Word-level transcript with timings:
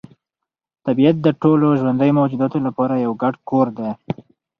طبیعت 0.85 1.15
د 1.21 1.27
ټولو 1.41 1.67
ژوندیو 1.79 2.17
موجوداتو 2.19 2.57
لپاره 2.67 3.03
یو 3.05 3.11
ګډ 3.21 3.33
کور 3.49 3.67
دی. 3.77 3.89